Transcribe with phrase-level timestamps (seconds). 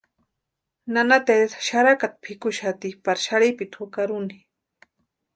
[0.93, 4.37] Nana Teresa xarakata pʼikuxati pari xarhipiti juraki úni.